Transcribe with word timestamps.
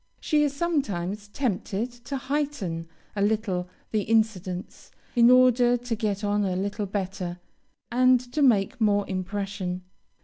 She 0.19 0.43
is 0.43 0.51
sometimes 0.55 1.27
tempted 1.27 1.91
to 1.91 2.17
heighten 2.17 2.87
a 3.15 3.21
little 3.21 3.69
the 3.91 4.01
incidents, 4.01 4.89
in 5.15 5.29
order 5.29 5.77
to 5.77 5.95
get 5.95 6.23
on 6.23 6.43
a 6.43 6.55
little 6.55 6.87
better, 6.87 7.39
and 7.91 8.19
to 8.33 8.41
make 8.41 8.81
more 8.81 9.07
impression. 9.07 9.83